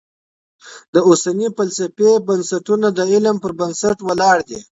د 0.93 0.95
اوسنۍ 1.07 1.47
فلسفې 1.57 2.11
بنسټونه 2.27 2.87
د 2.97 2.99
علم 3.13 3.35
پر 3.43 3.51
بنسټ 3.59 3.97
ولاړ 4.07 4.37
دي. 4.49 4.59